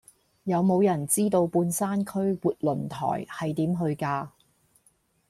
[0.45, 4.29] 有無人知道半山區活倫台係點去㗎